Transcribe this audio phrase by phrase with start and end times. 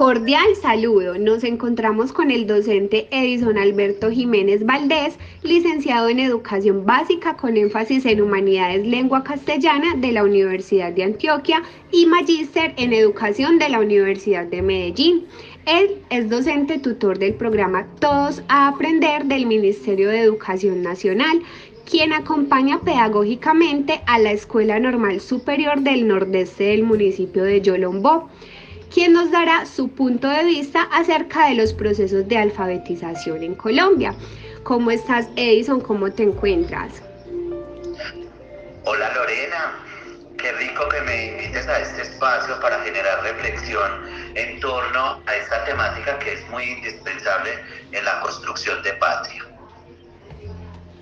[0.00, 1.18] Cordial saludo.
[1.18, 8.06] Nos encontramos con el docente Edison Alberto Jiménez Valdés, licenciado en Educación Básica con énfasis
[8.06, 13.78] en Humanidades Lengua Castellana de la Universidad de Antioquia y magíster en Educación de la
[13.78, 15.26] Universidad de Medellín.
[15.66, 21.42] Él es docente tutor del programa Todos a Aprender del Ministerio de Educación Nacional
[21.84, 28.30] quien acompaña pedagógicamente a la Escuela Normal Superior del Nordeste del municipio de Yolombó
[28.92, 34.14] quien nos dará su punto de vista acerca de los procesos de alfabetización en Colombia.
[34.64, 35.80] ¿Cómo estás, Edison?
[35.80, 37.02] ¿Cómo te encuentras?
[38.84, 39.74] Hola, Lorena.
[40.36, 43.90] Qué rico que me invites a este espacio para generar reflexión
[44.34, 47.58] en torno a esta temática que es muy indispensable
[47.92, 49.49] en la construcción de patria.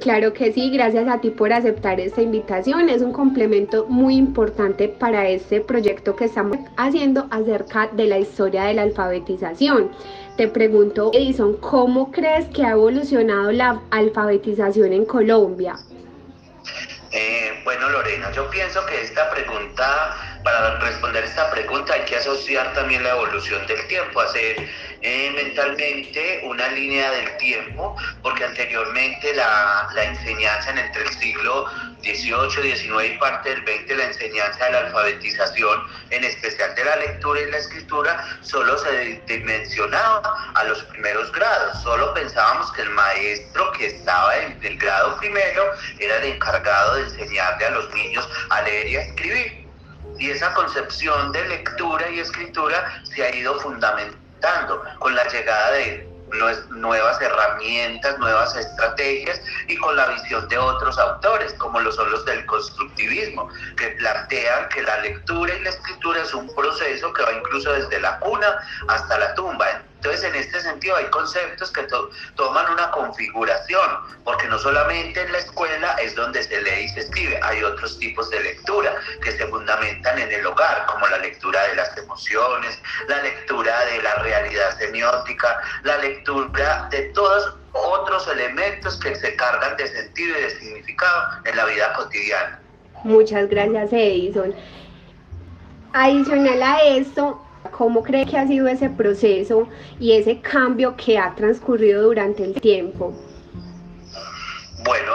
[0.00, 2.88] Claro que sí, gracias a ti por aceptar esta invitación.
[2.88, 8.64] Es un complemento muy importante para este proyecto que estamos haciendo acerca de la historia
[8.64, 9.90] de la alfabetización.
[10.36, 15.76] Te pregunto, Edison, ¿cómo crees que ha evolucionado la alfabetización en Colombia?
[17.12, 22.72] Eh, bueno, Lorena, yo pienso que esta pregunta, para responder esta pregunta hay que asociar
[22.74, 24.68] también la evolución del tiempo, hacer
[25.00, 31.66] eh, mentalmente una línea del tiempo, porque anteriormente la, la enseñanza en entre el siglo
[32.02, 36.96] XVIII, XIX y parte del XX, la enseñanza de la alfabetización, en especial de la
[36.96, 42.90] lectura y la escritura, solo se dimensionaba a los primeros grados, solo pensábamos que el
[42.90, 45.64] maestro que estaba en el grado primero
[46.00, 49.64] era el encargado de enseñarle a los niños a leer y a escribir.
[50.18, 54.23] Y esa concepción de lectura y escritura se ha ido fundamentando
[54.98, 56.14] con la llegada de
[56.70, 62.24] nuevas herramientas, nuevas estrategias y con la visión de otros autores, como lo son los
[62.24, 67.32] del constructivismo, que plantean que la lectura y la escritura es un proceso que va
[67.32, 68.46] incluso desde la cuna
[68.88, 69.66] hasta la tumba.
[69.96, 70.33] Entonces, en
[70.74, 71.86] sentido, hay conceptos que
[72.36, 73.88] toman una configuración,
[74.24, 77.98] porque no solamente en la escuela es donde se lee y se escribe, hay otros
[77.98, 82.78] tipos de lectura que se fundamentan en el hogar, como la lectura de las emociones,
[83.08, 89.76] la lectura de la realidad semiótica, la lectura de todos otros elementos que se cargan
[89.76, 92.60] de sentido y de significado en la vida cotidiana.
[93.02, 94.54] Muchas gracias, Edison.
[95.92, 101.34] Adicional a esto, ¿Cómo cree que ha sido ese proceso y ese cambio que ha
[101.34, 103.14] transcurrido durante el tiempo?
[104.84, 105.14] Bueno,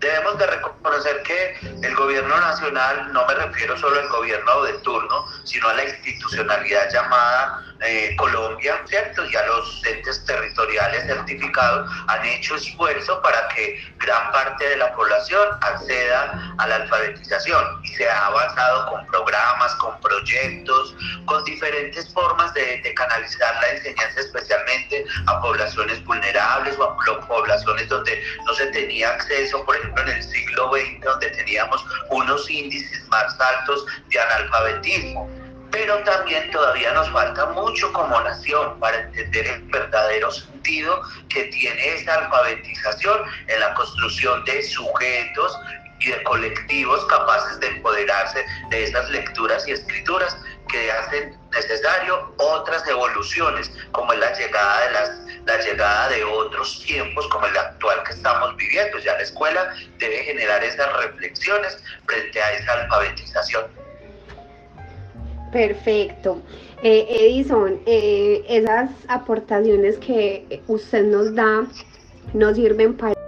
[0.00, 5.24] debemos de reconocer que el gobierno nacional, no me refiero solo al gobierno de turno,
[5.44, 9.24] sino a la institucionalidad llamada eh, Colombia, ¿cierto?
[9.24, 14.94] Y a los entes territoriales certificados han hecho esfuerzo para que gran parte de la
[14.94, 20.94] población acceda a la alfabetización y se ha avanzado con programas, con proyectos,
[21.26, 27.88] con diferentes formas de, de canalizar la enseñanza especialmente a poblaciones vulnerables o a poblaciones
[27.88, 33.08] donde no se tenía acceso, por ejemplo en el siglo XX, donde teníamos unos índices
[33.08, 35.41] más altos de analfabetismo
[35.72, 41.94] pero también todavía nos falta mucho como nación para entender el verdadero sentido que tiene
[41.94, 45.58] esa alfabetización en la construcción de sujetos
[46.00, 50.36] y de colectivos capaces de empoderarse de esas lecturas y escrituras
[50.68, 57.26] que hacen necesario otras evoluciones, como la llegada de las la llegada de otros tiempos
[57.28, 58.98] como el actual que estamos viviendo.
[58.98, 63.66] Ya la escuela debe generar esas reflexiones frente a esa alfabetización.
[65.52, 66.38] Perfecto.
[66.82, 71.66] Eh, Edison, eh, esas aportaciones que usted nos da
[72.32, 73.21] nos sirven para